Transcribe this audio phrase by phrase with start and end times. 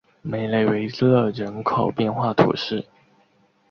[0.23, 2.87] 梅雷维勒人口变化图示